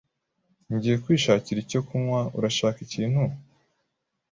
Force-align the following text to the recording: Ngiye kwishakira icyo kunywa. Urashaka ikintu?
Ngiye 0.73 0.95
kwishakira 1.03 1.59
icyo 1.65 1.79
kunywa. 1.87 2.21
Urashaka 2.37 2.77
ikintu? 2.87 3.21